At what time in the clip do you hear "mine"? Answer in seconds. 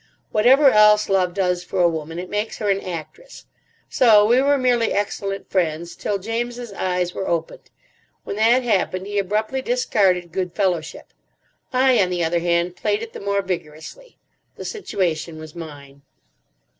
15.53-16.01